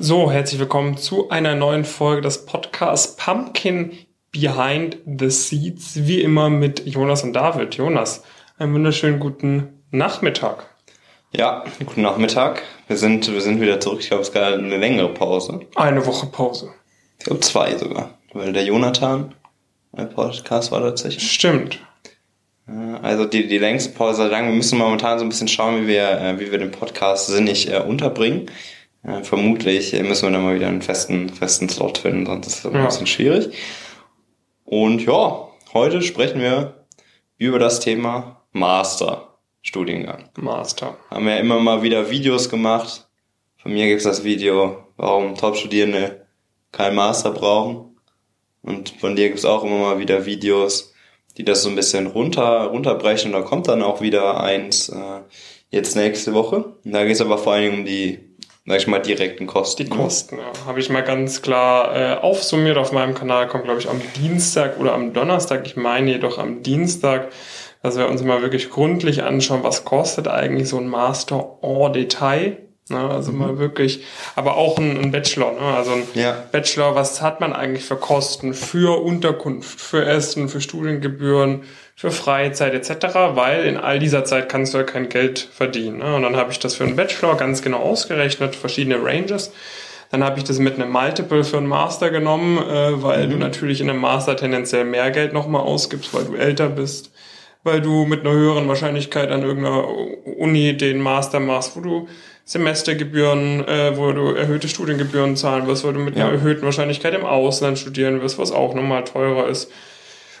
[0.00, 3.92] So, herzlich willkommen zu einer neuen Folge des Podcasts Pumpkin
[4.32, 6.06] Behind the Seeds.
[6.08, 7.76] Wie immer mit Jonas und David.
[7.76, 8.24] Jonas,
[8.58, 10.66] einen wunderschönen guten Nachmittag.
[11.30, 12.64] Ja, guten Nachmittag.
[12.88, 14.00] Wir sind, wir sind wieder zurück.
[14.00, 15.60] Ich glaube, es gab eine längere Pause.
[15.76, 16.72] Eine Woche Pause.
[17.20, 18.18] Ich glaube, zwei sogar.
[18.32, 19.32] Weil der Jonathan,
[19.92, 21.30] mein Podcast war tatsächlich.
[21.30, 21.78] Stimmt.
[23.00, 24.46] Also die, die längste Pause lang.
[24.46, 27.70] Wir müssen momentan so ein bisschen schauen, wie wir, äh, wie wir den Podcast sinnig
[27.72, 28.50] äh, unterbringen.
[29.04, 32.64] Äh, vermutlich müssen wir dann mal wieder einen festen, festen Slot finden, sonst ist es
[32.64, 32.70] ja.
[32.70, 33.54] ein bisschen schwierig.
[34.64, 36.86] Und ja, heute sprechen wir
[37.36, 40.28] über das Thema Master Studiengang.
[40.38, 40.96] Master.
[41.10, 43.08] Haben ja immer mal wieder Videos gemacht.
[43.56, 46.26] Von mir gibt's das Video, warum Top-Studierende
[46.70, 47.96] keinen Master brauchen.
[48.62, 50.92] Und von dir gibt's auch immer mal wieder Videos,
[51.38, 53.34] die das so ein bisschen runter, runterbrechen.
[53.34, 55.20] Und da kommt dann auch wieder eins äh,
[55.70, 56.76] jetzt nächste Woche.
[56.84, 58.33] Und da geht's aber vor allen Dingen um die
[58.66, 59.84] sag ich mal, direkten Kosten.
[59.84, 60.66] Die Kosten, ja.
[60.66, 64.78] Habe ich mal ganz klar äh, aufsummiert auf meinem Kanal, kommt, glaube ich, am Dienstag
[64.78, 65.66] oder am Donnerstag.
[65.66, 67.28] Ich meine jedoch am Dienstag,
[67.82, 72.58] dass wir uns mal wirklich gründlich anschauen, was kostet eigentlich so ein Master en Detail.
[72.90, 73.38] Ne, also mhm.
[73.38, 74.04] mal wirklich,
[74.36, 75.60] aber auch ein, ein Bachelor, ne?
[75.60, 76.36] also ein ja.
[76.52, 81.62] Bachelor, was hat man eigentlich für Kosten für Unterkunft, für Essen, für Studiengebühren,
[81.96, 85.98] für Freizeit etc., weil in all dieser Zeit kannst du ja kein Geld verdienen.
[85.98, 86.16] Ne?
[86.16, 89.52] Und dann habe ich das für einen Bachelor ganz genau ausgerechnet, verschiedene Ranges.
[90.10, 93.30] Dann habe ich das mit einem Multiple für einen Master genommen, äh, weil mhm.
[93.30, 97.12] du natürlich in einem Master tendenziell mehr Geld nochmal ausgibst, weil du älter bist,
[97.62, 99.88] weil du mit einer höheren Wahrscheinlichkeit an irgendeiner
[100.36, 102.08] Uni den Master machst, wo du
[102.44, 106.24] Semestergebühren, äh, wo du erhöhte Studiengebühren zahlen wirst, weil du mit ja.
[106.24, 109.70] einer erhöhten Wahrscheinlichkeit im Ausland studieren wirst, was auch nochmal teurer ist.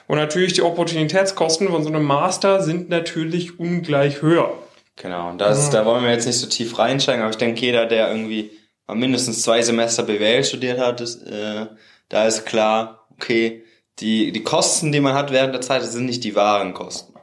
[0.06, 4.52] Und natürlich die Opportunitätskosten von so einem Master sind natürlich ungleich höher.
[4.96, 5.72] Genau, und das, mhm.
[5.72, 8.50] da wollen wir jetzt nicht so tief reinsteigen, aber ich denke, jeder, der irgendwie
[8.86, 11.66] mal mindestens zwei Semester BWL studiert hat, ist, äh,
[12.08, 13.64] da ist klar, okay,
[13.98, 17.14] die, die Kosten, die man hat während der Zeit, das sind nicht die wahren Kosten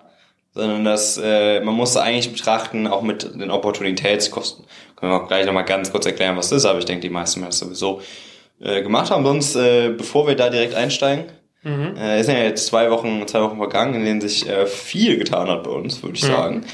[0.54, 4.66] sondern das, äh, man muss eigentlich betrachten, auch mit den Opportunitätskosten.
[4.96, 7.10] Können wir auch gleich nochmal ganz kurz erklären, was das ist, aber ich denke, die
[7.10, 8.02] meisten werden es sowieso
[8.60, 9.26] äh, gemacht haben.
[9.26, 11.26] Sonst, äh, bevor wir da direkt einsteigen,
[11.64, 11.96] mhm.
[11.98, 15.50] äh, ist ja jetzt zwei Wochen, zwei Wochen vergangen, in denen sich äh, viel getan
[15.50, 16.28] hat bei uns, würde ich mhm.
[16.28, 16.66] sagen.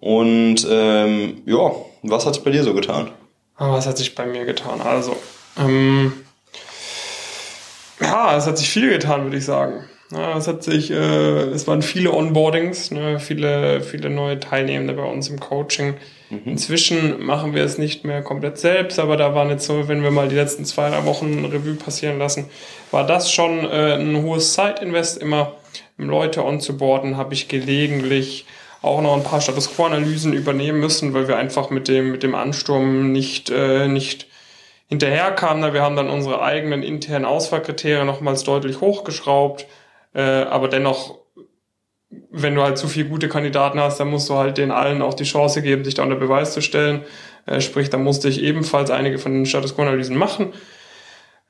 [0.00, 1.70] Und ähm, ja,
[2.02, 3.10] was hat sich bei dir so getan?
[3.56, 4.80] Ah, was hat sich bei mir getan?
[4.80, 5.16] Also,
[5.58, 6.12] ähm,
[8.00, 9.88] ja, es hat sich viel getan, würde ich sagen.
[10.14, 15.02] Ja, es hat sich, äh, es waren viele Onboardings, ne, viele, viele neue Teilnehmende bei
[15.02, 15.94] uns im Coaching.
[16.30, 16.42] Mhm.
[16.44, 20.12] Inzwischen machen wir es nicht mehr komplett selbst, aber da waren jetzt so, wenn wir
[20.12, 22.48] mal die letzten zwei, drei Wochen Revue passieren lassen,
[22.92, 25.54] war das schon äh, ein hohes Zeitinvest immer.
[25.98, 28.46] Um Leute onzuboarden habe ich gelegentlich
[28.82, 32.34] auch noch ein paar Status Quo-Analysen übernehmen müssen, weil wir einfach mit dem, mit dem
[32.34, 34.26] Ansturm nicht, äh, nicht
[34.88, 35.72] hinterherkamen.
[35.72, 39.66] Wir haben dann unsere eigenen internen Auswahlkriterien nochmals deutlich hochgeschraubt
[40.14, 41.18] äh, aber dennoch,
[42.30, 45.14] wenn du halt zu viele gute Kandidaten hast, dann musst du halt den allen auch
[45.14, 47.04] die Chance geben, sich da unter Beweis zu stellen.
[47.46, 50.52] Äh, sprich, da musste ich ebenfalls einige von den Status Quo-Analysen machen.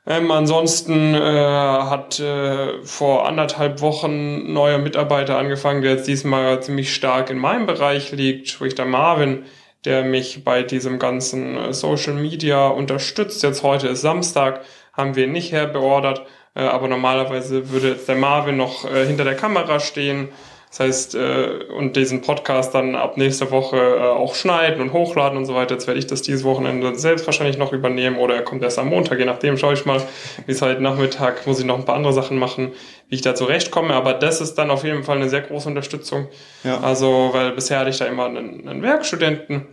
[0.07, 6.95] Ähm, ansonsten äh, hat äh, vor anderthalb Wochen neuer Mitarbeiter angefangen, der jetzt diesmal ziemlich
[6.95, 9.45] stark in meinem Bereich liegt, sprich der Marvin,
[9.87, 13.43] der mich bei diesem ganzen äh, Social Media unterstützt.
[13.43, 14.61] Jetzt heute ist Samstag,
[14.93, 16.27] haben wir ihn nicht herbeordert,
[16.61, 20.29] aber normalerweise würde jetzt der Marvin noch äh, hinter der Kamera stehen.
[20.77, 25.39] Das heißt, äh, und diesen Podcast dann ab nächster Woche äh, auch schneiden und hochladen
[25.39, 25.75] und so weiter.
[25.75, 28.89] Jetzt werde ich das dieses Wochenende selbst wahrscheinlich noch übernehmen oder er kommt erst am
[28.89, 30.03] Montag, je nachdem schaue ich mal,
[30.47, 32.73] wie es halt Nachmittag, muss ich noch ein paar andere Sachen machen,
[33.09, 33.95] wie ich da zurechtkomme.
[33.95, 36.27] Aber das ist dann auf jeden Fall eine sehr große Unterstützung.
[36.65, 36.81] Ja.
[36.81, 39.67] Also, weil bisher hatte ich da immer einen, einen Werkstudenten,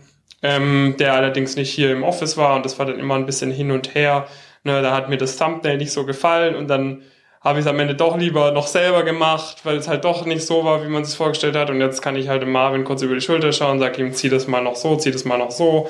[0.44, 3.50] ähm, der allerdings nicht hier im Office war und das war dann immer ein bisschen
[3.50, 4.28] hin und her.
[4.64, 7.02] Ne, da hat mir das Thumbnail nicht so gefallen und dann
[7.42, 10.46] habe ich es am Ende doch lieber noch selber gemacht, weil es halt doch nicht
[10.46, 11.72] so war, wie man es vorgestellt hat.
[11.72, 14.30] Und jetzt kann ich halt dem Marvin kurz über die Schulter schauen, sag ihm, zieh
[14.30, 15.90] das mal noch so, zieh das mal noch so.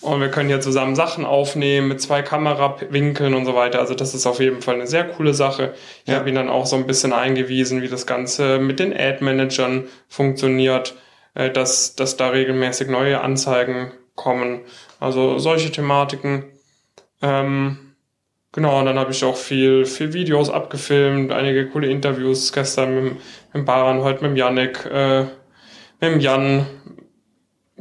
[0.00, 3.78] Und wir können hier zusammen Sachen aufnehmen mit zwei Kamerawinkeln und so weiter.
[3.78, 5.74] Also das ist auf jeden Fall eine sehr coole Sache.
[6.04, 6.18] Ich ja.
[6.18, 10.96] habe ihn dann auch so ein bisschen eingewiesen, wie das Ganze mit den Ad-Managern funktioniert,
[11.34, 14.62] äh, dass, dass da regelmäßig neue Anzeigen kommen.
[15.00, 16.44] Also solche Thematiken
[17.22, 17.85] ähm,
[18.56, 23.16] genau, und dann habe ich auch viel, viel Videos abgefilmt, einige coole Interviews gestern mit,
[23.52, 25.26] mit Baran, heute mit Yannick, äh,
[26.00, 26.66] mit Jan,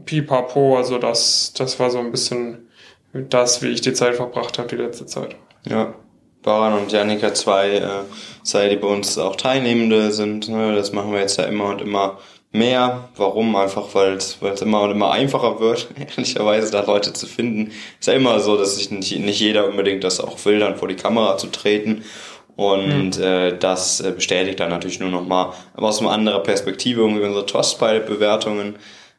[0.05, 2.69] Pipapo, also das, das war so ein bisschen
[3.13, 5.35] das, wie ich die Zeit verbracht habe, die letzte Zeit.
[5.67, 5.95] Ja,
[6.43, 7.89] Baran und Janika zwei, äh,
[8.43, 10.75] sei die bei uns auch Teilnehmende sind, ne?
[10.75, 12.19] das machen wir jetzt ja immer und immer
[12.57, 13.09] mehr.
[13.15, 13.55] Warum?
[13.55, 17.71] Einfach, weil es immer und immer einfacher wird, ehrlicherweise da Leute zu finden.
[17.99, 20.87] Ist ja immer so, dass sich nicht, nicht jeder unbedingt das auch will, dann vor
[20.87, 22.03] die Kamera zu treten.
[22.55, 23.23] Und mhm.
[23.23, 27.45] äh, das äh, bestätigt dann natürlich nur nochmal, aber aus einer anderen Perspektive irgendwie unsere
[27.45, 28.75] Trustpilot-Bewertungen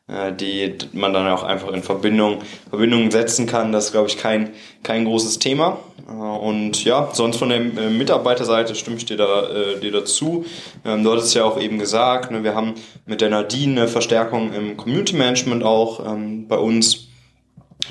[0.08, 2.38] die man dann auch einfach in Verbindung,
[2.70, 3.72] Verbindung setzen kann.
[3.72, 4.50] Das ist, glaube ich, kein,
[4.84, 5.78] kein großes Thema.
[6.08, 10.44] Äh, und ja, sonst von der äh, Mitarbeiterseite stimme ich dir, da, äh, dir dazu.
[10.84, 12.74] Ähm, du hattest ja auch eben gesagt, ne, wir haben
[13.06, 17.08] mit der Nadine eine Verstärkung im Community Management auch ähm, bei uns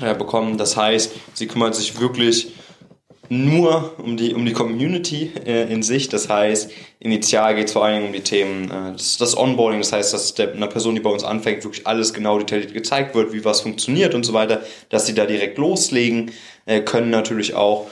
[0.00, 0.58] äh, bekommen.
[0.58, 2.52] Das heißt, sie kümmert sich wirklich
[3.28, 6.08] nur um die, um die Community äh, in sich.
[6.08, 6.70] Das heißt,
[7.00, 10.12] initial geht es vor allen Dingen um die Themen, äh, das, das Onboarding, das heißt,
[10.12, 13.44] dass der, einer Person, die bei uns anfängt, wirklich alles genau detailliert gezeigt wird, wie
[13.44, 16.30] was funktioniert und so weiter, dass sie da direkt loslegen
[16.66, 17.86] äh, können natürlich auch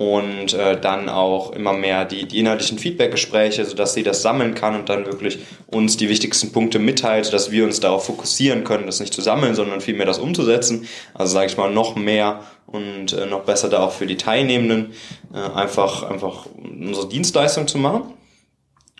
[0.00, 4.74] und äh, dann auch immer mehr die, die inhaltlichen Feedbackgespräche, sodass sie das sammeln kann
[4.74, 8.98] und dann wirklich uns die wichtigsten Punkte mitteilt, sodass wir uns darauf fokussieren können, das
[8.98, 10.88] nicht zu sammeln, sondern vielmehr das umzusetzen.
[11.12, 12.40] Also sage ich mal, noch mehr
[12.72, 14.94] und äh, noch besser da auch für die Teilnehmenden
[15.34, 18.14] äh, einfach, einfach unsere Dienstleistung zu machen.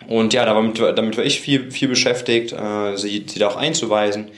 [0.07, 4.31] Und ja, damit, damit war ich viel, viel beschäftigt, äh, sie, sie da auch einzuweisen.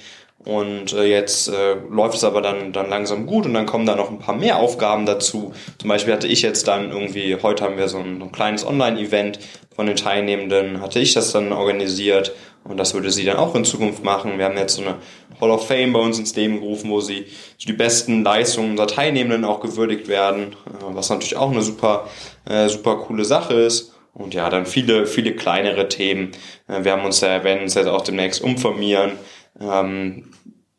[0.46, 3.96] Und äh, jetzt äh, läuft es aber dann, dann langsam gut und dann kommen da
[3.96, 5.54] noch ein paar mehr Aufgaben dazu.
[5.78, 8.66] Zum Beispiel hatte ich jetzt dann irgendwie, heute haben wir so ein, so ein kleines
[8.66, 9.40] Online-Event
[9.74, 12.34] von den Teilnehmenden, hatte ich das dann organisiert
[12.66, 14.38] und das würde sie dann auch in Zukunft machen.
[14.38, 14.96] Wir haben jetzt so eine
[15.44, 17.26] Hall of Fame bei uns ins Leben gerufen, wo sie
[17.68, 22.08] die besten Leistungen unserer Teilnehmenden auch gewürdigt werden, äh, was natürlich auch eine super,
[22.50, 23.94] äh, super coole Sache ist.
[24.14, 26.32] Und ja, dann viele, viele kleinere Themen.
[26.68, 29.14] Äh, wir haben uns ja, werden uns jetzt auch demnächst umformieren
[29.60, 30.32] ähm,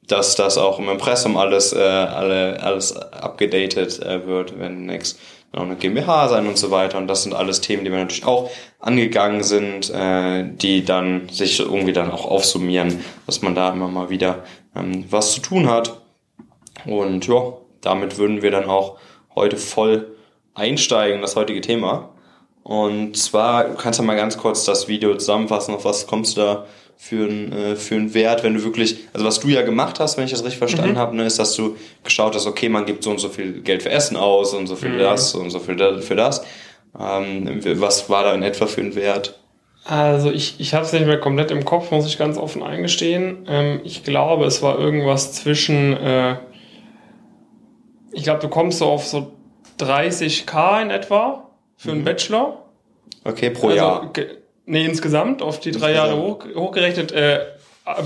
[0.07, 4.95] dass das auch im Impressum alles, alle, alles abgedatet wird, wenn noch
[5.62, 6.99] eine GmbH sein und so weiter.
[6.99, 11.61] Und das sind alles Themen, die wir natürlich auch angegangen sind, äh, die dann sich
[11.61, 16.01] irgendwie dann auch aufsummieren, dass man da immer mal wieder ähm, was zu tun hat.
[16.87, 18.99] Und ja, damit würden wir dann auch
[19.35, 20.17] heute voll
[20.55, 22.11] einsteigen, das heutige Thema.
[22.62, 26.41] Und zwar, du kannst ja mal ganz kurz das Video zusammenfassen, auf was kommst du
[26.41, 30.00] da für, ein, äh, für einen Wert, wenn du wirklich, also was du ja gemacht
[30.00, 30.99] hast, wenn ich das richtig verstanden mhm.
[30.99, 33.82] habe, ne, ist, dass du geschaut hast, okay, man gibt so und so viel Geld
[33.82, 34.99] für Essen aus und so viel mhm.
[34.99, 36.44] das und so viel für das.
[36.99, 39.38] Ähm, was war da in etwa für ein Wert?
[39.85, 43.44] Also ich, ich habe es nicht mehr komplett im Kopf, muss ich ganz offen eingestehen.
[43.46, 46.37] Ähm, ich glaube, es war irgendwas zwischen, äh,
[48.12, 49.32] ich glaube, du kommst so auf so
[49.79, 52.05] 30k in etwa für einen mhm.
[52.05, 52.64] Bachelor.
[53.25, 54.11] Okay, pro also, Jahr.
[54.67, 57.41] Nee, insgesamt auf die drei Jahre hoch, hochgerechnet äh,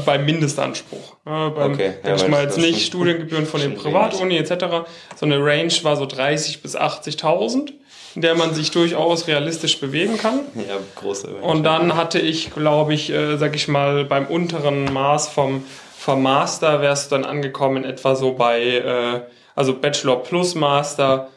[0.05, 1.17] beim Mindestanspruch.
[1.25, 1.95] Ja, beim, okay.
[2.05, 4.89] Ja, ich mal jetzt nicht Studiengebühren von den Privatuni etc.
[5.17, 7.73] So eine Range war so 30 bis 80.000,
[8.17, 10.41] in der man sich durchaus realistisch bewegen kann.
[10.57, 11.43] Ja, große Range.
[11.43, 15.65] Und dann hatte ich, glaube ich, äh, sag ich mal, beim unteren Maß vom,
[15.97, 19.21] vom Master wärst du dann angekommen etwa so bei, äh,
[19.55, 21.29] also Bachelor plus Master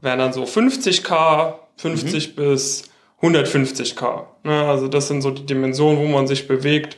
[0.00, 2.34] wären dann so 50k, 50 mhm.
[2.36, 2.89] bis
[3.22, 4.24] 150k.
[4.44, 4.64] Ne?
[4.66, 6.96] Also das sind so die Dimensionen, wo man sich bewegt.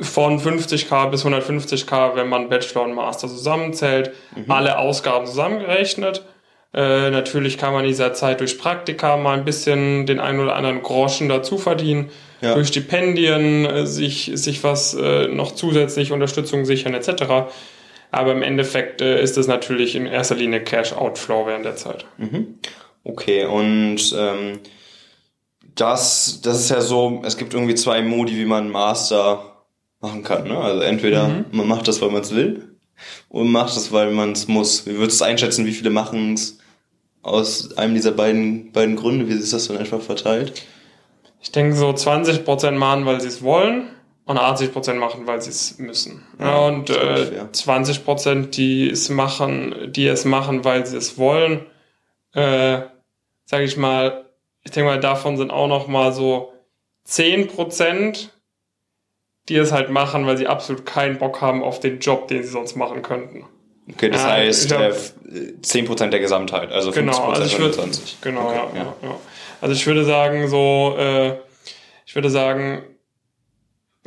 [0.00, 4.50] Von 50k bis 150k, wenn man Bachelor und Master zusammenzählt, mhm.
[4.50, 6.24] alle Ausgaben zusammengerechnet.
[6.72, 10.54] Äh, natürlich kann man in dieser Zeit durch Praktika mal ein bisschen den einen oder
[10.54, 12.10] anderen Groschen dazu verdienen,
[12.40, 12.54] ja.
[12.54, 17.50] durch Stipendien äh, sich, sich was äh, noch zusätzlich Unterstützung sichern etc.
[18.10, 22.04] Aber im Endeffekt äh, ist es natürlich in erster Linie Cash-Outflow während der Zeit.
[22.18, 22.58] Mhm.
[23.04, 24.60] Okay, und ähm,
[25.74, 29.64] das, das ist ja so, es gibt irgendwie zwei Modi, wie man Master
[30.00, 30.48] machen kann.
[30.48, 30.58] Ne?
[30.58, 31.46] Also entweder mhm.
[31.52, 32.76] man macht das, weil man es will,
[33.28, 34.86] und macht es, weil man es muss.
[34.86, 36.58] Wie würdest du einschätzen, wie viele machen es
[37.22, 39.28] aus einem dieser beiden, beiden Gründe?
[39.28, 40.62] Wie ist das dann etwa verteilt?
[41.40, 43.88] Ich denke so 20% machen, weil sie es wollen
[44.24, 46.22] und 80% machen, weil sie es müssen.
[46.40, 47.44] Ja, und äh, ja.
[47.44, 51.64] 20%, die es machen, die es machen, weil sie es wollen,
[52.38, 52.82] äh,
[53.44, 54.26] sage ich mal,
[54.62, 56.52] ich denke mal, davon sind auch noch mal so
[57.06, 58.28] 10%,
[59.48, 62.50] die es halt machen, weil sie absolut keinen Bock haben auf den Job, den sie
[62.50, 63.46] sonst machen könnten.
[63.90, 67.72] Okay, das ja, heißt hab, äh, 10% der Gesamtheit, also 50% genau, also ich würde,
[67.72, 68.20] 20.
[68.20, 68.94] Genau, okay, ja, ja.
[69.02, 69.20] ja,
[69.62, 71.38] Also ich würde sagen, so, äh,
[72.04, 72.82] ich würde sagen,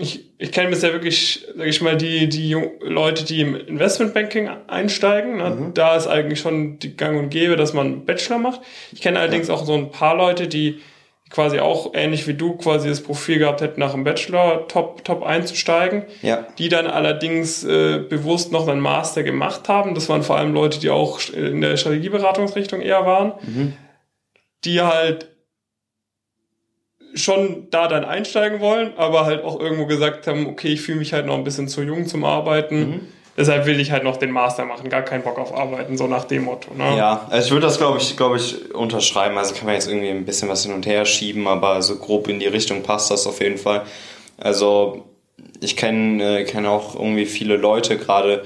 [0.01, 5.38] ich, ich kenne bisher wirklich, sag ich mal, die, die Leute, die im Investmentbanking einsteigen.
[5.38, 5.50] Ne?
[5.50, 5.74] Mhm.
[5.74, 8.62] Da ist eigentlich schon die Gang und Gäbe, dass man einen Bachelor macht.
[8.91, 9.53] Ich kenne allerdings ja.
[9.53, 10.81] auch so ein paar Leute, die
[11.29, 15.24] quasi auch ähnlich wie du quasi das Profil gehabt hätten, nach dem Bachelor top, top
[15.24, 16.03] einzusteigen.
[16.22, 16.46] Ja.
[16.58, 19.96] Die dann allerdings äh, bewusst noch einen Master gemacht haben.
[19.96, 23.34] Das waren vor allem Leute, die auch in der Strategieberatungsrichtung eher waren.
[23.41, 23.74] Mhm.
[24.65, 25.31] Die halt
[27.13, 31.13] schon da dann einsteigen wollen, aber halt auch irgendwo gesagt haben, okay, ich fühle mich
[31.13, 32.80] halt noch ein bisschen zu jung zum Arbeiten.
[32.80, 33.01] Mhm.
[33.38, 36.25] Deshalb will ich halt noch den Master machen, gar keinen Bock auf Arbeiten, so nach
[36.25, 36.74] dem Motto.
[36.74, 36.98] Ne?
[36.98, 39.38] Ja, also ich würde das, glaube ich, glaube ich, unterschreiben.
[39.38, 42.27] Also kann man jetzt irgendwie ein bisschen was hin und her schieben, aber so grob
[42.27, 43.84] in die Richtung passt das auf jeden Fall.
[44.38, 45.06] Also
[45.62, 48.44] ich kenne äh, kenn auch irgendwie viele Leute gerade,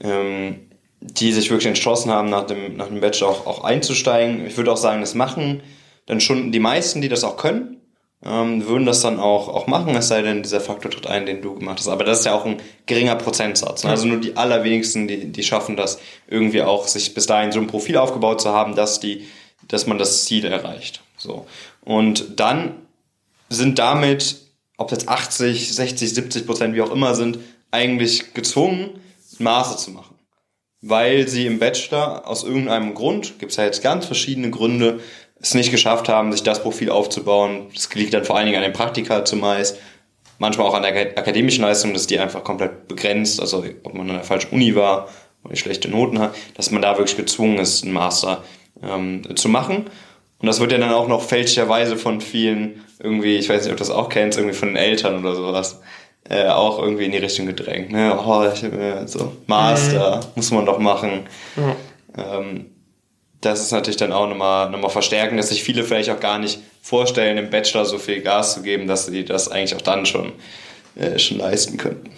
[0.00, 0.60] ähm,
[1.00, 4.46] die sich wirklich entschlossen haben, nach dem, nach dem Bachelor auch, auch einzusteigen.
[4.46, 5.62] Ich würde auch sagen, das machen
[6.06, 7.79] dann schon die meisten, die das auch können
[8.24, 11.40] ähm, würden das dann auch, auch machen, es sei denn, dieser Faktor tritt ein, den
[11.40, 11.88] du gemacht hast.
[11.88, 13.84] Aber das ist ja auch ein geringer Prozentsatz.
[13.84, 13.90] Ne?
[13.90, 15.98] Also nur die allerwenigsten, die, die schaffen das
[16.28, 19.26] irgendwie auch, sich bis dahin so ein Profil aufgebaut zu haben, dass die,
[19.68, 21.02] dass man das Ziel erreicht.
[21.16, 21.46] So.
[21.82, 22.74] Und dann
[23.48, 24.36] sind damit,
[24.76, 27.38] ob jetzt 80, 60, 70 Prozent, wie auch immer sind,
[27.70, 29.00] eigentlich gezwungen,
[29.38, 30.16] Master zu machen.
[30.82, 35.00] Weil sie im Bachelor aus irgendeinem Grund, gibt es ja jetzt ganz verschiedene Gründe,
[35.40, 37.66] es nicht geschafft haben, sich das Profil aufzubauen.
[37.74, 39.78] Das liegt dann vor allen Dingen an den Praktika zumeist,
[40.38, 44.16] manchmal auch an der akademischen Leistung, dass die einfach komplett begrenzt, also ob man an
[44.16, 45.08] der falschen Uni war
[45.44, 48.44] oder schlechte Noten hat, dass man da wirklich gezwungen ist, einen Master
[48.82, 49.86] ähm, zu machen.
[50.38, 53.78] Und das wird ja dann auch noch fälschlicherweise von vielen irgendwie, ich weiß nicht, ob
[53.78, 55.80] du das auch kennst, irgendwie von den Eltern oder sowas,
[56.28, 57.90] äh, auch irgendwie in die Richtung gedrängt.
[57.90, 58.18] Ne?
[58.18, 60.26] Oh, ich, äh, so Master mhm.
[60.36, 61.26] muss man doch machen.
[61.56, 61.72] Mhm.
[62.16, 62.66] Ähm,
[63.40, 66.60] das ist natürlich dann auch nochmal, nochmal verstärken, dass sich viele vielleicht auch gar nicht
[66.82, 70.32] vorstellen, im Bachelor so viel Gas zu geben, dass sie das eigentlich auch dann schon,
[70.96, 72.10] äh, schon leisten könnten.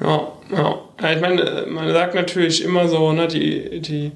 [0.00, 0.78] Ja, ja.
[1.02, 4.12] ja ich meine, man sagt natürlich immer so, ne, die, die,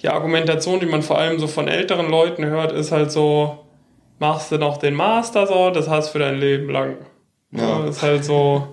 [0.00, 3.58] die Argumentation, die man vor allem so von älteren Leuten hört, ist halt so,
[4.20, 6.98] machst du noch den Master so, das hast du für dein Leben lang.
[7.50, 7.62] Ja.
[7.62, 7.86] ja.
[7.86, 8.68] Das ist halt so.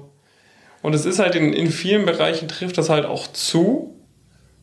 [0.84, 3.99] Und es ist halt in, in vielen Bereichen trifft das halt auch zu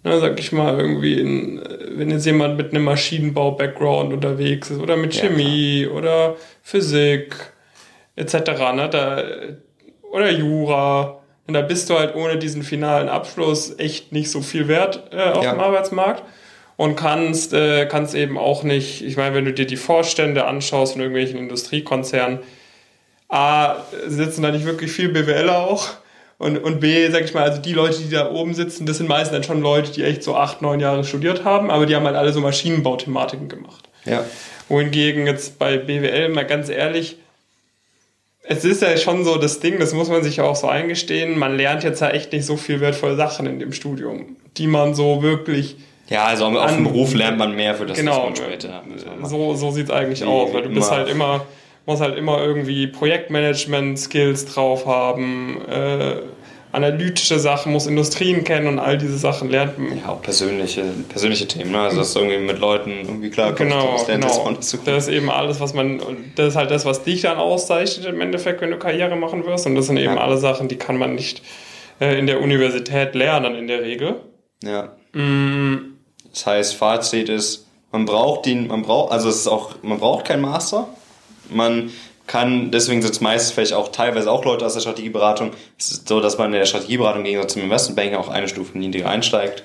[0.07, 1.61] ne, sag ich mal, irgendwie, in,
[1.97, 7.35] wenn jetzt jemand mit einem Maschinenbau-Background unterwegs ist oder mit Chemie ja, oder Physik
[8.15, 8.35] etc.,
[8.75, 9.23] ne, da,
[10.13, 14.69] oder Jura, und da bist du halt ohne diesen finalen Abschluss echt nicht so viel
[14.69, 15.53] wert äh, auf ja.
[15.53, 16.23] dem Arbeitsmarkt
[16.77, 20.93] und kannst, äh, kannst eben auch nicht, ich meine, wenn du dir die Vorstände anschaust
[20.93, 22.39] von irgendwelchen Industriekonzernen,
[23.29, 25.89] A, sitzen da nicht wirklich viel BWLer auch
[26.39, 29.09] und, und B, sag ich mal, also die Leute, die da oben sitzen, das sind
[29.09, 32.05] meistens dann schon Leute, die echt so acht, neun Jahre studiert haben, aber die haben
[32.05, 33.89] halt alle so Maschinenbauthematiken gemacht.
[34.05, 34.25] Ja.
[34.69, 37.17] Wohingegen jetzt bei BWL, mal ganz ehrlich,
[38.49, 41.39] es ist ja schon so das Ding, das muss man sich ja auch so eingestehen,
[41.39, 44.95] man lernt jetzt ja echt nicht so viel wertvolle Sachen in dem Studium, die man
[44.95, 45.77] so wirklich.
[46.09, 48.85] Ja, also auf dem Beruf lernt man mehr für das, genau, was man später.
[49.25, 51.47] So, so sieht es eigentlich aus, weil du bist halt immer
[51.87, 56.17] muss halt immer irgendwie Projektmanagement-Skills drauf haben, äh,
[56.73, 59.97] analytische Sachen, muss Industrien kennen und all diese Sachen lernt man.
[59.99, 61.81] Ja, auch persönliche, persönliche Themen, ne?
[61.81, 64.51] Also, dass du irgendwie mit Leuten irgendwie klar genau, das lernt genau.
[64.53, 66.01] das, das ist eben alles, was man,
[66.35, 69.67] das ist halt das, was dich dann auszeichnet im Endeffekt, wenn du Karriere machen wirst.
[69.67, 70.21] Und das sind eben ja.
[70.21, 71.41] alle Sachen, die kann man nicht
[72.01, 74.17] äh, in der Universität lernen in der Regel.
[74.63, 74.93] Ja.
[75.13, 75.95] Mm.
[76.31, 80.27] Das heißt, Fazit ist, man braucht den, man braucht, also es ist auch, man braucht
[80.27, 80.89] keinen Master,
[81.51, 81.91] man
[82.27, 85.53] kann, deswegen sind es meistens vielleicht auch teilweise auch Leute aus der Strategieberatung.
[85.79, 88.77] Es ist so, dass man in der Strategieberatung im Gegensatz zum Investmentbanking auch eine Stufe
[88.77, 89.63] niedriger einsteigt.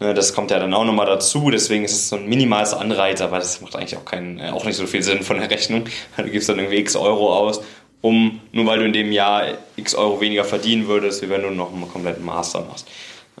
[0.00, 3.20] Ne, das kommt ja dann auch nochmal dazu, deswegen ist es so ein minimales Anreiz,
[3.20, 5.84] aber das macht eigentlich auch, keinen, äh, auch nicht so viel Sinn von der Rechnung.
[6.16, 7.60] Du gibst dann irgendwie x Euro aus,
[8.00, 11.50] um, nur weil du in dem Jahr x Euro weniger verdienen würdest, wie wenn du
[11.50, 12.86] noch einen kompletten Master machst.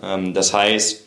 [0.02, 1.04] Ähm, das heißt,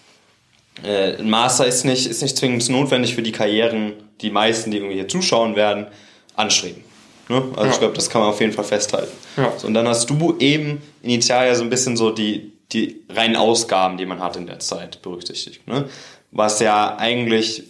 [0.83, 4.77] äh, ein Master ist nicht, ist nicht zwingend notwendig für die Karrieren, die meisten, die
[4.77, 5.87] irgendwie hier zuschauen werden,
[6.35, 6.83] anstreben.
[7.29, 7.43] Ne?
[7.55, 7.71] Also ja.
[7.71, 9.11] ich glaube, das kann man auf jeden Fall festhalten.
[9.37, 9.53] Ja.
[9.57, 13.35] So, und dann hast du eben initial ja so ein bisschen so die, die reinen
[13.35, 15.67] Ausgaben, die man hat in der Zeit, berücksichtigt.
[15.67, 15.85] Ne?
[16.31, 17.63] Was ja eigentlich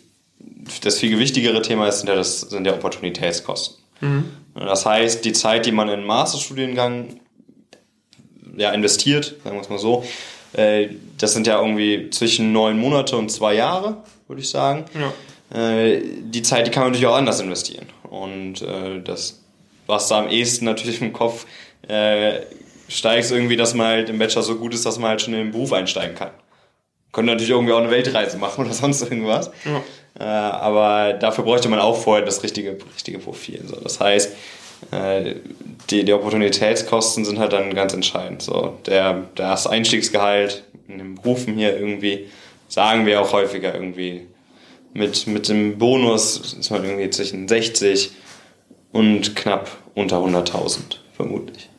[0.81, 3.77] das viel gewichtigere Thema ist, sind ja, das, sind ja Opportunitätskosten.
[4.01, 4.25] Mhm.
[4.55, 7.19] Das heißt, die Zeit, die man in einen Masterstudiengang
[8.57, 10.03] ja, investiert, sagen wir es mal so,
[10.53, 14.85] äh, das sind ja irgendwie zwischen neun Monate und zwei Jahre, würde ich sagen.
[14.93, 15.13] Ja.
[15.57, 17.85] Äh, die Zeit, die kann man natürlich auch anders investieren.
[18.11, 19.41] Und äh, das,
[19.87, 21.45] was da am ehesten natürlich im Kopf
[21.87, 22.41] äh,
[22.89, 25.39] steigt, irgendwie, dass man halt im Bachelor so gut ist, dass man halt schon in
[25.39, 26.31] den Beruf einsteigen kann.
[27.13, 29.49] Könnte natürlich irgendwie auch eine Weltreise machen oder sonst irgendwas.
[29.63, 29.81] Ja.
[30.19, 33.63] Äh, aber dafür bräuchte man auch vorher das richtige, richtige Profil.
[33.65, 33.77] So.
[33.77, 34.35] Das heißt,
[34.91, 35.35] äh,
[35.89, 38.41] die, die Opportunitätskosten sind halt dann ganz entscheidend.
[38.41, 42.27] So, der, das Einstiegsgehalt in den Berufen hier irgendwie,
[42.67, 44.27] sagen wir auch häufiger irgendwie
[44.93, 48.11] mit, mit dem Bonus ist man irgendwie zwischen 60
[48.91, 51.69] und knapp unter 100.000, vermutlich.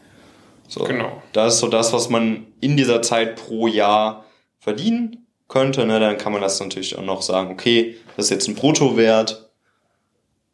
[0.69, 1.23] So, genau.
[1.33, 4.25] Das ist so das, was man in dieser Zeit pro Jahr
[4.59, 5.85] verdienen könnte.
[5.85, 6.01] Ne?
[6.01, 9.51] Dann kann man das natürlich auch noch sagen, okay, das ist jetzt ein Bruttowert.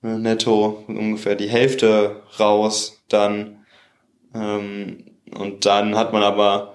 [0.03, 3.65] ne, netto ungefähr die Hälfte raus, dann
[4.35, 6.75] ähm, und dann hat man aber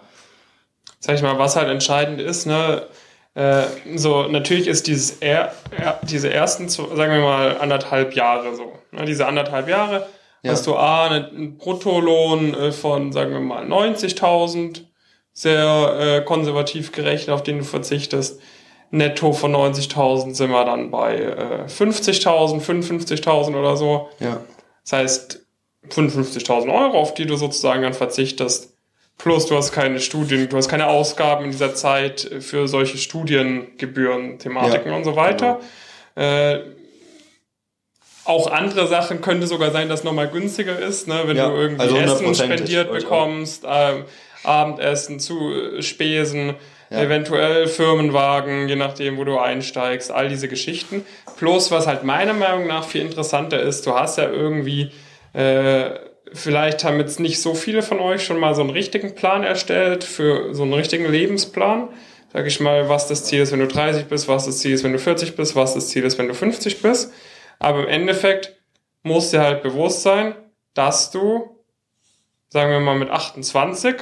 [1.03, 2.87] sag ich mal, was halt entscheidend ist, ne,
[3.35, 3.63] äh,
[3.95, 9.05] so natürlich ist dieses er, er, diese ersten, sagen wir mal anderthalb Jahre so, ne,
[9.05, 10.07] diese anderthalb Jahre
[10.43, 10.51] ja.
[10.51, 14.81] hast du a einen Bruttolohn äh, von sagen wir mal 90.000
[15.33, 18.39] sehr äh, konservativ gerechnet, auf den du verzichtest.
[18.91, 24.09] Netto von 90.000 sind wir dann bei äh, 50.000, 55.000 oder so.
[24.19, 24.41] Ja.
[24.83, 25.45] Das heißt
[25.89, 28.72] 55.000 Euro, auf die du sozusagen dann verzichtest.
[29.17, 34.39] Plus du hast keine Studien, du hast keine Ausgaben in dieser Zeit für solche Studiengebühren,
[34.39, 35.59] Thematiken ja, und so weiter.
[36.15, 36.27] Genau.
[36.27, 36.59] Äh,
[38.25, 41.23] auch andere Sachen könnte sogar sein, dass nochmal günstiger ist, ne?
[41.25, 44.05] wenn ja, du irgendwie also Essen spendiert bekommst, ähm,
[44.43, 46.55] Abendessen zu Spesen,
[46.89, 47.01] ja.
[47.01, 51.05] eventuell Firmenwagen, je nachdem, wo du einsteigst, all diese Geschichten.
[51.37, 54.91] Plus, was halt meiner Meinung nach viel interessanter ist, du hast ja irgendwie,
[55.33, 55.91] äh,
[56.31, 60.03] vielleicht haben jetzt nicht so viele von euch schon mal so einen richtigen Plan erstellt
[60.03, 61.89] für so einen richtigen Lebensplan.
[62.31, 64.83] Sag ich mal, was das Ziel ist, wenn du 30 bist, was das Ziel ist,
[64.83, 67.13] wenn du 40 bist, was das Ziel ist, wenn du 50 bist.
[67.59, 68.55] Aber im Endeffekt
[69.03, 70.33] muss dir halt bewusst sein,
[70.73, 71.63] dass du,
[72.49, 73.95] sagen wir mal mit 28,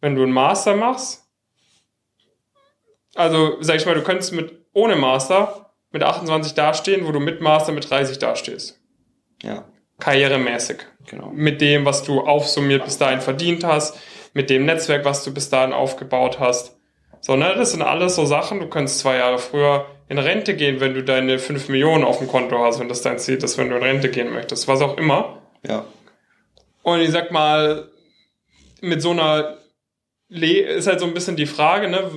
[0.00, 1.24] wenn du einen Master machst,
[3.14, 7.40] also sag ich mal, du könntest mit ohne Master mit 28 dastehen, wo du mit
[7.40, 8.80] Master mit 30 dastehst.
[9.42, 9.64] Ja.
[9.98, 10.78] Karrieremäßig.
[11.06, 11.30] Genau.
[11.34, 13.98] Mit dem, was du aufsummiert bis dahin verdient hast,
[14.32, 16.76] mit dem Netzwerk, was du bis dahin aufgebaut hast.
[17.20, 18.60] So, ne, das sind alles so Sachen.
[18.60, 22.28] Du könntest zwei Jahre früher in Rente gehen, wenn du deine 5 Millionen auf dem
[22.28, 24.98] Konto hast, wenn das dein Ziel ist, wenn du in Rente gehen möchtest, was auch
[24.98, 25.42] immer.
[25.66, 25.86] Ja.
[26.82, 27.88] Und ich sag mal,
[28.82, 29.56] mit so einer
[30.28, 32.10] Le ist halt so ein bisschen die Frage, ne?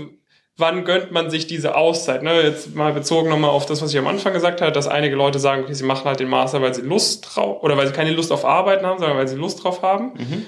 [0.57, 2.23] Wann gönnt man sich diese Auszeit?
[2.23, 2.41] Ne?
[2.41, 5.39] Jetzt mal bezogen nochmal auf das, was ich am Anfang gesagt habe, dass einige Leute
[5.39, 8.11] sagen, okay, sie machen halt den Master, weil sie Lust drauf, oder weil sie keine
[8.11, 10.13] Lust auf Arbeiten haben, sondern weil sie Lust drauf haben.
[10.15, 10.45] Mhm.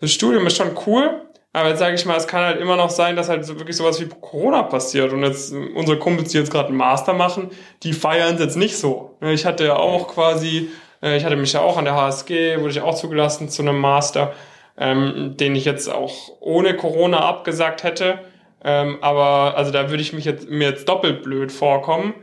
[0.00, 2.90] Das Studium ist schon cool, aber jetzt sage ich mal, es kann halt immer noch
[2.90, 5.12] sein, dass halt so wirklich sowas wie Corona passiert.
[5.12, 7.50] Und jetzt unsere Kumpels, die jetzt gerade einen Master machen,
[7.84, 9.16] die feiern es jetzt nicht so.
[9.20, 10.68] Ich hatte ja auch quasi,
[11.00, 13.78] äh, ich hatte mich ja auch an der HSG, wurde ich auch zugelassen zu einem
[13.78, 14.34] Master
[14.76, 18.18] ähm, den ich jetzt auch ohne Corona abgesagt hätte.
[18.64, 22.14] Ähm, aber also da würde ich mich jetzt mir jetzt doppelt blöd vorkommen,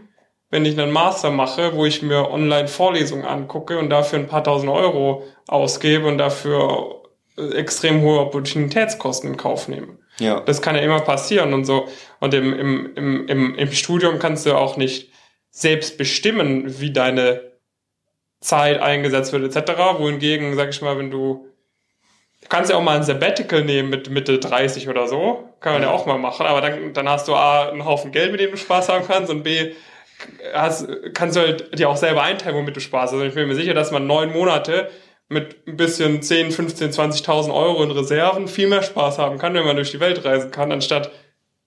[0.49, 4.43] wenn ich einen Master mache, wo ich mir online Vorlesungen angucke und dafür ein paar
[4.43, 7.03] tausend Euro ausgebe und dafür
[7.53, 9.99] extrem hohe Opportunitätskosten in Kauf nehme.
[10.19, 10.41] Ja.
[10.41, 11.87] Das kann ja immer passieren und so.
[12.19, 15.11] Und im, im, im, im, im Studium kannst du auch nicht
[15.51, 17.51] selbst bestimmen, wie deine
[18.41, 19.71] Zeit eingesetzt wird, etc.
[19.97, 21.47] Wohingegen, sag ich mal, wenn du
[22.49, 25.50] kannst ja auch mal ein Sabbatical nehmen mit Mitte 30 oder so.
[25.61, 26.45] Kann man ja, auch mal machen.
[26.45, 29.31] Aber dann, dann hast du A, einen Haufen Geld, mit dem du Spaß haben kannst
[29.31, 29.73] und B,
[30.53, 33.13] hast, kannst du halt dir auch selber einteilen, womit du Spaß hast.
[33.13, 34.89] Also ich bin mir sicher, dass man neun Monate
[35.29, 39.63] mit ein bisschen 10, 15, 20.000 Euro in Reserven viel mehr Spaß haben kann, wenn
[39.63, 41.11] man durch die Welt reisen kann, anstatt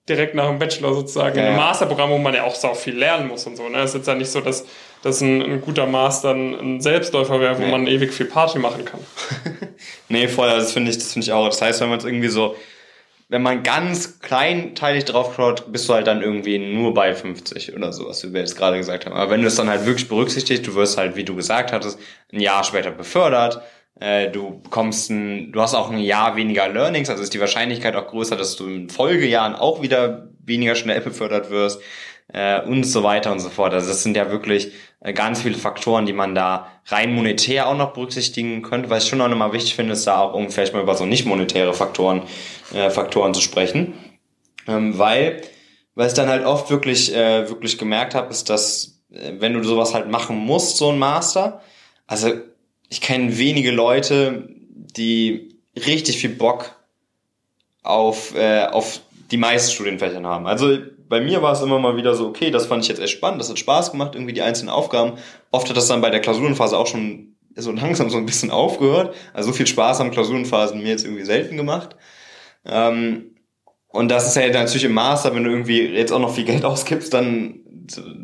[0.09, 2.95] direkt nach dem Bachelor sozusagen ja, in einem Masterprogramm, wo man ja auch so viel
[2.95, 3.69] lernen muss und so.
[3.69, 3.79] Ne?
[3.79, 4.67] Es ist jetzt ja nicht so, dass,
[5.03, 7.71] dass ein, ein guter Master ein, ein Selbstläufer wäre, wo nee.
[7.71, 9.01] man ewig viel Party machen kann.
[10.09, 11.47] nee, voll, also das finde ich, das finde ich auch.
[11.47, 12.55] Das heißt, wenn man es irgendwie so,
[13.29, 17.93] wenn man ganz kleinteilig drauf schaut, bist du halt dann irgendwie nur bei 50 oder
[17.93, 19.15] sowas, wie wir jetzt gerade gesagt haben.
[19.15, 21.99] Aber wenn du es dann halt wirklich berücksichtigst, du wirst halt, wie du gesagt hattest,
[22.33, 23.63] ein Jahr später befördert,
[23.99, 27.97] äh, du bekommst ein, du hast auch ein Jahr weniger Learnings, also ist die Wahrscheinlichkeit
[27.97, 31.81] auch größer, dass du in Folgejahren auch wieder weniger schnell befördert wirst
[32.35, 33.73] äh, und so weiter und so fort.
[33.73, 37.77] Also das sind ja wirklich äh, ganz viele Faktoren, die man da rein monetär auch
[37.77, 38.91] noch berücksichtigen könnte.
[38.91, 41.07] Was ich schon auch nochmal wichtig finde, ist da auch um vielleicht mal über so
[41.07, 42.23] nicht monetäre Faktoren,
[42.75, 43.95] äh, Faktoren zu sprechen,
[44.69, 45.43] ähm, weil
[45.95, 49.63] weil ich dann halt oft wirklich äh, wirklich gemerkt habe, ist, dass äh, wenn du
[49.63, 51.63] sowas halt machen musst, so ein Master,
[52.07, 52.33] also
[52.89, 56.77] ich kenne wenige Leute, die richtig viel Bock
[57.83, 60.47] auf, äh, auf die meisten Studienfächern haben.
[60.47, 63.13] Also bei mir war es immer mal wieder so, okay, das fand ich jetzt echt
[63.13, 65.19] spannend, das hat Spaß gemacht, irgendwie die einzelnen Aufgaben.
[65.51, 69.15] Oft hat das dann bei der Klausurenphase auch schon so langsam so ein bisschen aufgehört.
[69.33, 71.97] Also so viel Spaß haben Klausurenphasen mir jetzt irgendwie selten gemacht.
[72.65, 73.37] Ähm,
[73.89, 76.65] und das ist ja natürlich im Master, wenn du irgendwie jetzt auch noch viel Geld
[76.65, 77.61] ausgibst, dann,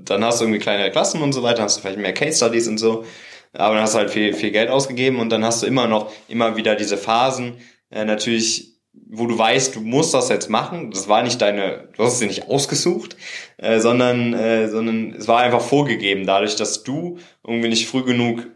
[0.05, 2.67] dann hast du irgendwie kleinere Klassen und so weiter, hast du vielleicht mehr Case Studies
[2.67, 3.05] und so
[3.53, 6.13] aber dann hast du halt viel, viel Geld ausgegeben und dann hast du immer noch,
[6.29, 7.59] immer wieder diese Phasen,
[7.91, 10.91] äh, natürlich, wo du weißt, du musst das jetzt machen.
[10.91, 13.17] Das war nicht deine, du hast es dir nicht ausgesucht,
[13.57, 18.47] äh, sondern, äh, sondern es war einfach vorgegeben, dadurch, dass du irgendwie nicht früh genug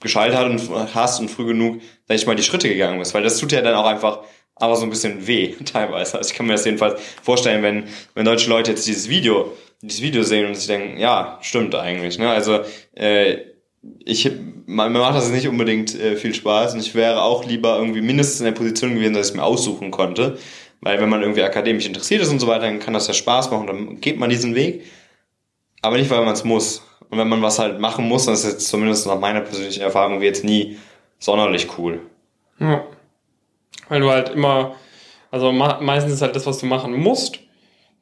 [0.00, 3.14] geschaltet hast und früh genug, sag ich mal, die Schritte gegangen bist.
[3.14, 4.20] Weil das tut ja dann auch einfach
[4.54, 6.18] aber so ein bisschen weh teilweise.
[6.18, 7.84] Also ich kann mir das jedenfalls vorstellen, wenn,
[8.14, 12.18] wenn deutsche Leute jetzt dieses Video dieses Video sehen und sich denken, ja, stimmt eigentlich.
[12.18, 12.30] Ne?
[12.30, 12.60] Also
[12.94, 13.38] äh,
[14.04, 14.30] ich
[14.66, 18.40] mir macht das nicht unbedingt äh, viel Spaß und ich wäre auch lieber irgendwie mindestens
[18.40, 20.38] in der Position gewesen, dass ich mir aussuchen konnte.
[20.80, 23.50] Weil wenn man irgendwie akademisch interessiert ist und so weiter, dann kann das ja Spaß
[23.50, 24.84] machen, dann geht man diesen Weg.
[25.82, 26.86] Aber nicht, weil man es muss.
[27.08, 30.20] Und wenn man was halt machen muss, dann ist jetzt zumindest nach meiner persönlichen Erfahrung
[30.20, 30.76] jetzt nie
[31.18, 32.00] sonderlich cool.
[32.58, 32.84] Ja.
[33.88, 34.74] Weil du halt immer,
[35.30, 37.38] also meistens ist halt das, was du machen musst,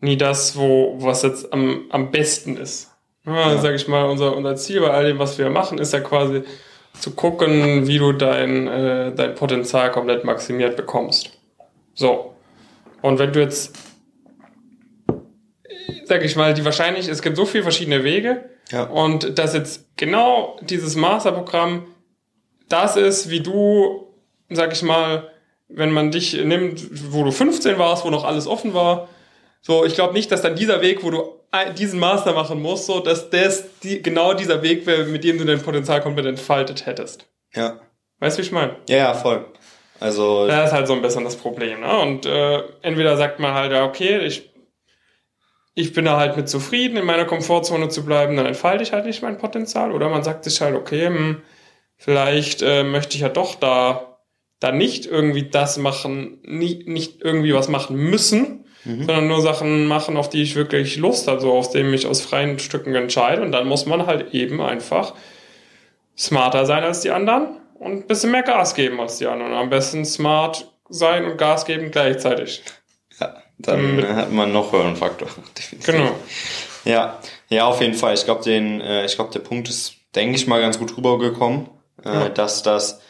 [0.00, 2.93] nie das, wo, was jetzt am, am besten ist.
[3.26, 3.58] Ja, ja.
[3.58, 6.42] Sag ich mal, unser, unser Ziel bei all dem, was wir machen, ist ja quasi
[7.00, 11.30] zu gucken, wie du dein, äh, dein Potenzial komplett maximiert bekommst.
[11.94, 12.34] So.
[13.02, 13.76] Und wenn du jetzt,
[16.04, 18.48] sag ich mal, die wahrscheinlich, es gibt so viele verschiedene Wege.
[18.70, 18.84] Ja.
[18.84, 21.86] Und dass jetzt genau dieses Masterprogramm
[22.68, 24.06] das ist, wie du,
[24.48, 25.30] sag ich mal,
[25.68, 29.08] wenn man dich nimmt, wo du 15 warst, wo noch alles offen war.
[29.60, 31.24] So, ich glaube nicht, dass dann dieser Weg, wo du
[31.78, 35.44] diesen Master machen musst, so, dass das die, genau dieser Weg wäre, mit dem du
[35.44, 37.28] dein Potenzial komplett entfaltet hättest.
[37.54, 37.80] Ja.
[38.18, 38.76] Weißt du, wie ich meine?
[38.88, 39.44] Ja, ja, voll.
[40.00, 40.46] Also.
[40.46, 41.98] Das ist halt so ein bisschen das Problem, ne?
[41.98, 44.50] Und äh, entweder sagt man halt, ja, okay, ich,
[45.74, 49.06] ich bin da halt mit zufrieden, in meiner Komfortzone zu bleiben, dann entfalte ich halt
[49.06, 49.92] nicht mein Potenzial.
[49.92, 51.42] Oder man sagt sich halt, okay, hm,
[51.96, 54.18] vielleicht äh, möchte ich ja doch da,
[54.60, 58.53] da nicht irgendwie das machen, nie, nicht irgendwie was machen müssen,
[58.84, 59.04] mhm.
[59.04, 62.20] sondern nur Sachen machen, auf die ich wirklich Lust habe, so aus dem ich aus
[62.20, 63.42] freien Stücken entscheide.
[63.42, 65.14] Und dann muss man halt eben einfach
[66.16, 69.52] smarter sein als die anderen und ein bisschen mehr Gas geben als die anderen.
[69.52, 72.62] Am besten smart sein und Gas geben gleichzeitig.
[73.20, 75.28] Ja, dann Mit, hat man noch höheren Faktor.
[75.84, 76.10] Genau.
[76.84, 77.18] Ja,
[77.48, 78.12] ja, auf jeden Fall.
[78.14, 81.68] Ich glaube, den, äh, ich glaube, der Punkt ist, denke ich mal, ganz gut rübergekommen,
[82.04, 82.28] äh, ja.
[82.28, 83.00] dass das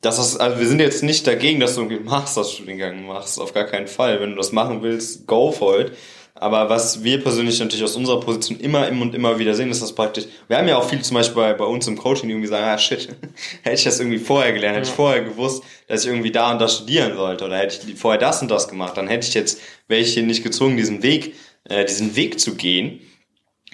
[0.00, 3.54] das ist, also wir sind jetzt nicht dagegen, dass du irgendwie einen Masterstudiengang machst, auf
[3.54, 4.20] gar keinen Fall.
[4.20, 5.92] Wenn du das machen willst, go for it.
[6.38, 9.80] Aber was wir persönlich natürlich aus unserer Position immer, immer und immer wieder sehen, ist
[9.80, 12.34] das praktisch, wir haben ja auch viel zum Beispiel bei, bei uns im Coaching, die
[12.34, 13.08] irgendwie sagen, ah shit,
[13.62, 16.60] hätte ich das irgendwie vorher gelernt, hätte ich vorher gewusst, dass ich irgendwie da und
[16.60, 19.60] da studieren sollte oder hätte ich vorher das und das gemacht, dann hätte ich jetzt,
[19.88, 23.00] wäre ich hier nicht gezwungen, diesen Weg, äh, diesen Weg zu gehen.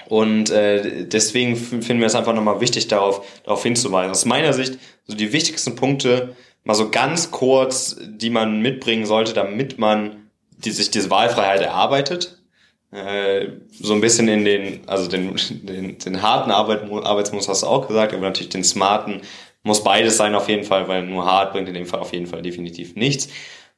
[0.07, 4.11] Und äh, deswegen finden wir es einfach nochmal wichtig, darauf, darauf hinzuweisen.
[4.11, 9.33] Aus meiner Sicht, so die wichtigsten Punkte, mal so ganz kurz, die man mitbringen sollte,
[9.33, 12.39] damit man die, sich diese Wahlfreiheit erarbeitet.
[12.91, 17.67] Äh, so ein bisschen in den, also den, den, den harten Arbeit, Arbeitsmodus hast du
[17.67, 19.23] auch gesagt, aber natürlich den smarten
[19.65, 22.27] muss beides sein auf jeden Fall, weil nur hart bringt in dem Fall auf jeden
[22.27, 23.29] Fall definitiv nichts.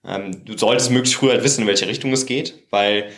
[0.05, 3.11] Ähm, du solltest möglichst früh halt wissen, in welche Richtung es geht, weil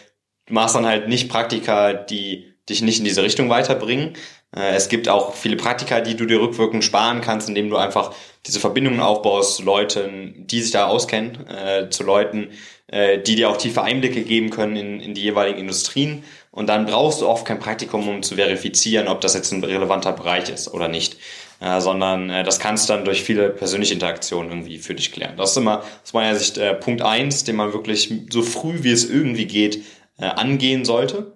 [0.46, 4.14] du machst dann halt nicht Praktika, die dich nicht in diese Richtung weiterbringen.
[4.54, 8.12] Äh, es gibt auch viele Praktika, die du dir rückwirkend sparen kannst, indem du einfach
[8.46, 12.48] diese Verbindungen aufbaust zu Leuten, die sich da auskennen, äh, zu Leuten,
[12.88, 16.24] äh, die dir auch tiefe Einblicke geben können in, in die jeweiligen Industrien.
[16.50, 20.12] Und dann brauchst du oft kein Praktikum, um zu verifizieren, ob das jetzt ein relevanter
[20.12, 21.16] Bereich ist oder nicht.
[21.58, 25.38] Äh, sondern äh, das kannst du dann durch viele persönliche Interaktionen irgendwie für dich klären.
[25.38, 28.92] Das ist immer aus meiner Sicht äh, Punkt eins, den man wirklich so früh wie
[28.92, 29.82] es irgendwie geht
[30.18, 31.32] äh, angehen sollte.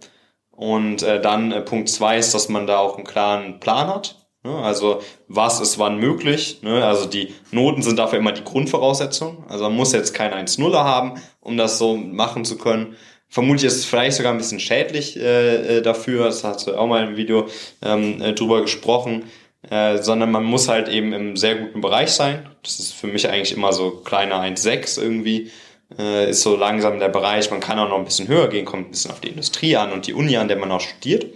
[0.60, 4.16] Und äh, dann äh, Punkt zwei ist, dass man da auch einen klaren Plan hat.
[4.44, 4.54] Ne?
[4.56, 6.58] Also was ist wann möglich.
[6.60, 6.84] Ne?
[6.84, 9.42] Also die Noten sind dafür immer die Grundvoraussetzung.
[9.48, 12.94] Also man muss jetzt kein 1-0er haben, um das so machen zu können.
[13.30, 16.26] Vermutlich ist es vielleicht sogar ein bisschen schädlich äh, äh dafür.
[16.26, 17.46] Das hast du auch mal im Video
[17.80, 19.24] ähm, äh, drüber gesprochen.
[19.62, 22.50] Äh, sondern man muss halt eben im sehr guten Bereich sein.
[22.62, 25.50] Das ist für mich eigentlich immer so kleiner 1,6 irgendwie
[25.98, 28.88] äh, ist so langsam der Bereich, man kann auch noch ein bisschen höher gehen, kommt
[28.88, 31.26] ein bisschen auf die Industrie an und die Uni an, der man auch studiert.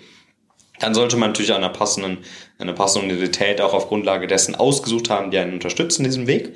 [0.81, 2.19] Dann sollte man natürlich eine passende,
[2.59, 6.55] eine passende Universität auch auf Grundlage dessen ausgesucht haben, die einen unterstützen in diesem Weg.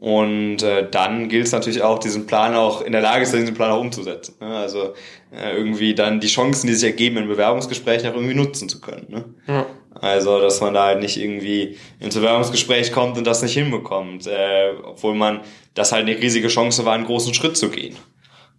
[0.00, 3.54] Und äh, dann gilt es natürlich auch, diesen Plan auch in der Lage sein, diesen
[3.54, 4.34] Plan auch umzusetzen.
[4.40, 4.48] Ne?
[4.48, 4.92] Also
[5.32, 9.06] äh, irgendwie dann die Chancen, die sich ergeben in Bewerbungsgesprächen auch irgendwie nutzen zu können.
[9.08, 9.24] Ne?
[9.46, 9.66] Ja.
[10.00, 14.72] Also, dass man da halt nicht irgendwie ins Bewerbungsgespräch kommt und das nicht hinbekommt, äh,
[14.82, 15.40] obwohl man
[15.74, 17.96] das halt eine riesige Chance war, einen großen Schritt zu gehen.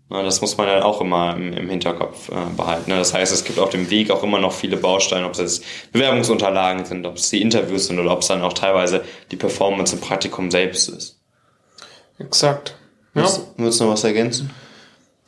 [0.09, 2.91] Na, das muss man halt auch immer im, im Hinterkopf äh, behalten.
[2.91, 2.97] Ne?
[2.97, 5.91] Das heißt, es gibt auf dem Weg auch immer noch viele Bausteine, ob es jetzt
[5.93, 9.95] Bewerbungsunterlagen sind, ob es die Interviews sind oder ob es dann auch teilweise die Performance
[9.95, 11.19] im Praktikum selbst ist.
[12.19, 12.75] Exakt.
[13.15, 13.27] Ja.
[13.57, 14.51] Würdest du noch was ergänzen?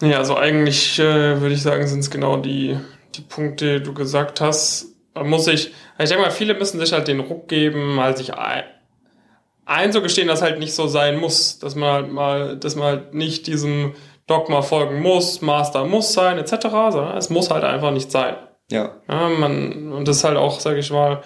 [0.01, 2.77] Ja, also eigentlich äh, würde ich sagen, sind es genau die,
[3.15, 4.96] die Punkte, die du gesagt hast.
[5.23, 8.63] Muss ich, ich denke mal, viele müssen sich halt den Ruck geben, halt sich ein,
[9.65, 13.47] einzugestehen, dass halt nicht so sein muss, dass man halt mal, dass man halt nicht
[13.47, 13.95] diesem
[14.27, 18.35] Dogma folgen muss, Master muss sein, etc., sondern es muss halt einfach nicht sein.
[18.69, 18.97] Ja.
[19.07, 21.21] ja man, und das ist halt auch, sage ich mal,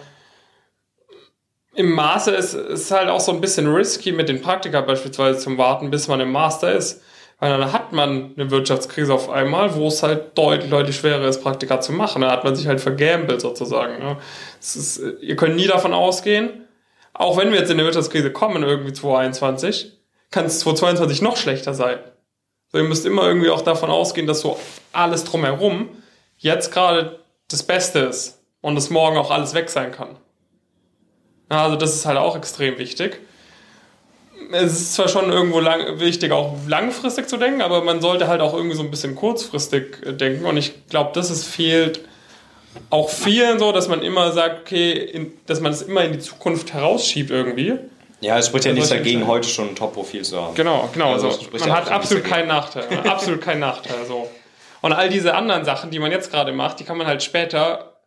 [1.73, 5.57] im Master ist, ist halt auch so ein bisschen risky mit den Praktika beispielsweise zum
[5.57, 7.01] Warten, bis man im Master ist.
[7.41, 11.41] Weil dann hat man eine Wirtschaftskrise auf einmal, wo es halt deutlich, deutlich schwerer ist,
[11.41, 12.21] Praktika zu machen.
[12.21, 13.97] Da hat man sich halt vergambelt sozusagen.
[13.97, 14.17] Ne?
[14.59, 16.67] Ist, ihr könnt nie davon ausgehen,
[17.13, 19.91] auch wenn wir jetzt in eine Wirtschaftskrise kommen, irgendwie 2021,
[20.29, 21.97] kann es 2022 noch schlechter sein.
[22.71, 24.59] So, ihr müsst immer irgendwie auch davon ausgehen, dass so
[24.93, 25.89] alles drumherum
[26.37, 30.15] jetzt gerade das Beste ist und es morgen auch alles weg sein kann.
[31.49, 33.19] Also das ist halt auch extrem wichtig.
[34.53, 38.41] Es ist zwar schon irgendwo lang, wichtig, auch langfristig zu denken, aber man sollte halt
[38.41, 40.45] auch irgendwie so ein bisschen kurzfristig äh, denken.
[40.45, 42.01] Und ich glaube, das ist fehlt
[42.89, 46.19] auch vielen so, dass man immer sagt, okay, in, dass man es immer in die
[46.19, 47.77] Zukunft herausschiebt irgendwie.
[48.21, 50.55] Ja, es spricht ja nichts dagegen, heute schon ein Top-Profil zu haben.
[50.55, 51.13] Genau, genau.
[51.13, 52.85] Also, also man hat absolut keinen Nachteil.
[53.07, 54.05] absolut keinen Nachteil.
[54.07, 54.29] So.
[54.81, 57.97] Und all diese anderen Sachen, die man jetzt gerade macht, die kann man halt später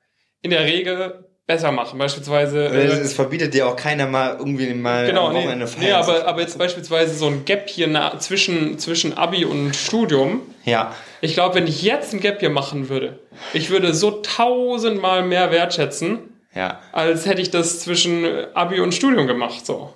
[0.41, 1.99] in der Regel besser machen.
[1.99, 2.67] Beispielsweise.
[2.67, 5.93] Äh, es, es, verbietet dir auch keiner mal irgendwie mal genau, am Wochenende nee, nee,
[5.93, 10.43] aber, aber jetzt beispielsweise so ein Gap hier zwischen, zwischen Abi und Studium.
[10.65, 10.95] Ja.
[11.21, 13.19] Ich glaube, wenn ich jetzt ein Gap hier machen würde,
[13.53, 16.19] ich würde so tausendmal mehr wertschätzen,
[16.55, 16.81] ja.
[16.93, 19.67] als hätte ich das zwischen Abi und Studium gemacht.
[19.67, 19.93] So.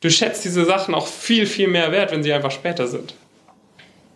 [0.00, 3.14] Du schätzt diese Sachen auch viel, viel mehr wert, wenn sie einfach später sind.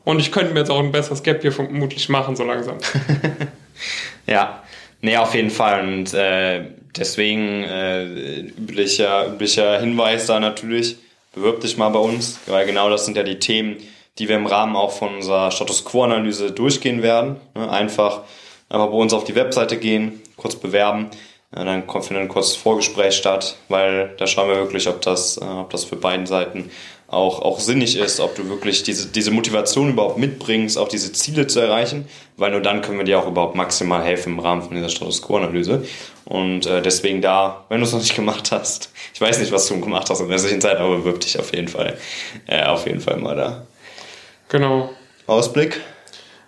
[0.05, 2.79] Und ich könnte mir jetzt auch ein besseres Gap hier vermutlich machen, so langsam.
[4.27, 4.63] ja,
[5.03, 5.87] nee, auf jeden Fall.
[5.87, 6.65] Und äh,
[6.97, 10.97] deswegen äh, üblicher, üblicher Hinweis da natürlich,
[11.35, 13.77] bewirb dich mal bei uns, weil genau das sind ja die Themen,
[14.19, 17.37] die wir im Rahmen auch von unserer Status Quo-Analyse durchgehen werden.
[17.55, 18.23] Ne, einfach,
[18.69, 21.11] einfach bei uns auf die Webseite gehen, kurz bewerben.
[21.51, 25.69] Dann findet ein kurzes Vorgespräch statt, weil da schauen wir wirklich, ob das, äh, ob
[25.71, 26.71] das für beiden Seiten
[27.13, 31.47] auch, auch sinnig ist, ob du wirklich diese, diese Motivation überhaupt mitbringst, auch diese Ziele
[31.47, 34.75] zu erreichen, weil nur dann können wir dir auch überhaupt maximal helfen im Rahmen von
[34.75, 35.85] dieser Status Quo-Analyse.
[36.25, 39.69] Und äh, deswegen da, wenn du es noch nicht gemacht hast, ich weiß nicht, was
[39.69, 41.99] du gemacht hast in der Zwischenzeit, aber bewirb dich auf jeden Fall,
[42.47, 43.67] äh, auf jeden Fall mal da.
[44.49, 44.89] Genau.
[45.27, 45.83] Ausblick?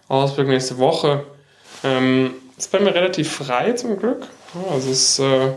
[0.09, 1.27] Ausblick nächste Woche.
[1.83, 4.27] Ähm, ist bei mir relativ frei zum Glück.
[4.73, 5.51] Also es äh,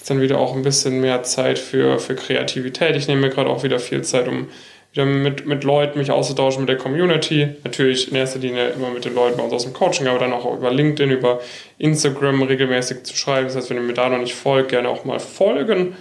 [0.00, 2.96] ist dann wieder auch ein bisschen mehr Zeit für, für Kreativität.
[2.96, 4.48] Ich nehme mir gerade auch wieder viel Zeit, um
[4.92, 7.48] wieder mit, mit Leuten mich auszutauschen, mit der Community.
[7.64, 10.32] Natürlich in erster Linie immer mit den Leuten bei uns aus dem Coaching, aber dann
[10.32, 11.40] auch über LinkedIn, über
[11.76, 13.46] Instagram regelmäßig zu schreiben.
[13.46, 15.94] Das heißt, wenn ihr mir da noch nicht folgt, gerne auch mal folgen.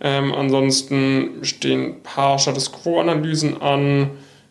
[0.00, 4.10] Ähm, ansonsten stehen ein paar Status Quo-Analysen an,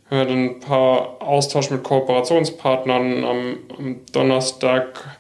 [0.09, 5.14] dann ein paar Austausch mit Kooperationspartnern am, am Donnerstag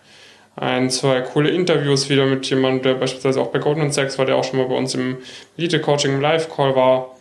[0.55, 4.37] ein, zwei coole Interviews wieder mit jemandem, der beispielsweise auch bei Goldman Sachs war, der
[4.37, 5.17] auch schon mal bei uns im
[5.57, 7.15] Elite-Coaching im Live-Call war.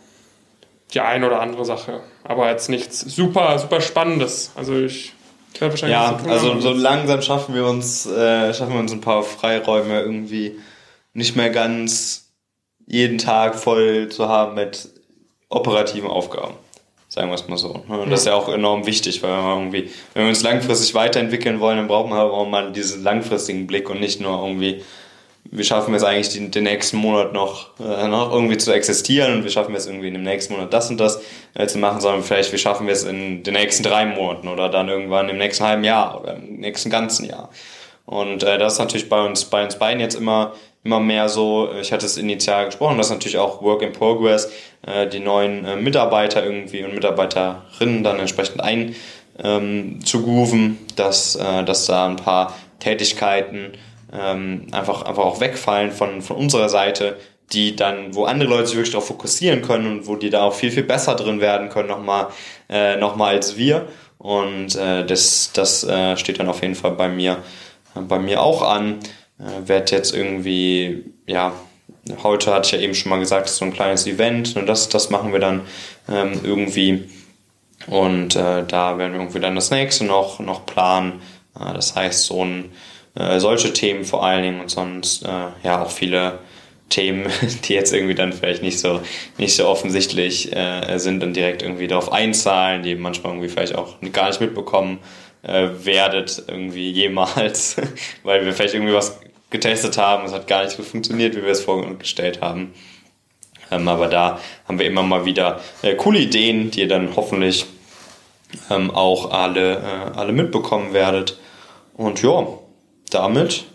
[0.93, 2.01] Die eine oder andere Sache.
[2.23, 4.51] Aber jetzt nichts super, super Spannendes.
[4.55, 5.13] Also ich
[5.59, 9.23] werde wahrscheinlich Ja, also so langsam schaffen wir uns, äh, schaffen wir uns ein paar
[9.23, 10.57] Freiräume irgendwie
[11.13, 12.29] nicht mehr ganz
[12.85, 14.89] jeden Tag voll zu haben mit
[15.49, 16.53] operativen Aufgaben.
[17.15, 17.81] Sagen wir es mal so.
[17.87, 17.97] Ne?
[17.97, 21.61] Und das ist ja auch enorm wichtig, weil wir irgendwie, wenn wir uns langfristig weiterentwickeln
[21.61, 24.83] wollen, dann brauchen wir auch mal diesen langfristigen Blick und nicht nur irgendwie,
[25.45, 29.31] wie schaffen wir es eigentlich den, den nächsten Monat noch, äh, noch irgendwie zu existieren
[29.31, 31.21] und wie schaffen wir es irgendwie in dem nächsten Monat das und das
[31.53, 34.67] äh, zu machen, sondern vielleicht wie schaffen wir es in den nächsten drei Monaten oder
[34.67, 37.49] dann irgendwann im nächsten halben Jahr oder im nächsten ganzen Jahr.
[38.05, 40.51] Und äh, das ist natürlich bei uns, bei uns beiden jetzt immer
[40.85, 44.51] immer mehr so, ich hatte es initial gesprochen, das ist natürlich auch Work in Progress,
[44.85, 48.95] äh, die neuen äh, Mitarbeiter irgendwie und Mitarbeiterinnen dann entsprechend ein
[49.43, 53.73] ähm, zu grooven, dass, äh, dass da ein paar Tätigkeiten
[54.13, 57.17] ähm, einfach, einfach auch wegfallen von, von unserer Seite,
[57.51, 60.53] die dann, wo andere Leute sich wirklich darauf fokussieren können und wo die da auch
[60.53, 62.27] viel, viel besser drin werden können, nochmal
[62.69, 63.87] äh, noch als wir.
[64.19, 67.43] Und äh, das, das äh, steht dann auf jeden Fall bei mir,
[67.95, 68.99] äh, bei mir auch an.
[69.39, 71.53] Äh, werde jetzt irgendwie, ja,
[72.23, 75.09] heute hatte ich ja eben schon mal gesagt, so ein kleines Event und das, das
[75.09, 75.61] machen wir dann
[76.09, 77.09] ähm, irgendwie.
[77.87, 81.21] Und äh, da werden wir irgendwie dann das nächste noch, noch planen.
[81.59, 82.71] Äh, das heißt, so ein,
[83.15, 86.39] äh, solche Themen vor allen Dingen und sonst äh, ja auch viele
[86.89, 87.27] Themen,
[87.65, 89.01] die jetzt irgendwie dann vielleicht nicht so,
[89.37, 93.95] nicht so offensichtlich äh, sind und direkt irgendwie darauf einzahlen, die manchmal irgendwie vielleicht auch
[94.13, 94.99] gar nicht mitbekommen
[95.45, 97.77] äh, werdet irgendwie jemals,
[98.23, 101.51] weil wir vielleicht irgendwie was getestet haben, es hat gar nicht so funktioniert, wie wir
[101.51, 102.73] es vorgestellt haben.
[103.71, 107.65] Ähm, aber da haben wir immer mal wieder äh, coole Ideen, die ihr dann hoffentlich
[108.69, 111.37] ähm, auch alle, äh, alle mitbekommen werdet.
[111.95, 112.47] Und ja,
[113.09, 113.65] damit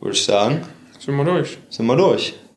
[0.00, 0.66] würde ich sagen,
[0.98, 1.58] sind wir durch.
[1.70, 2.34] Sind wir durch.